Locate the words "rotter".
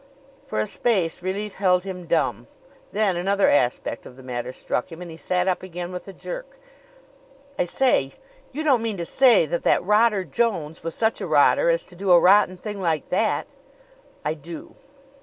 9.83-10.23, 11.27-11.69